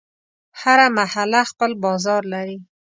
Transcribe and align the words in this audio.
هره 0.61 0.87
محله 0.97 1.41
خپل 1.51 1.71
بازار 1.83 2.21
لري. 2.33 2.57